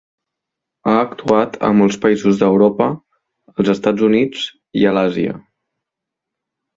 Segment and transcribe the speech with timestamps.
[0.91, 2.87] Ha actuat a molts països d’Europa,
[3.53, 4.47] als Estats Units
[4.81, 5.37] i a l’Àsia.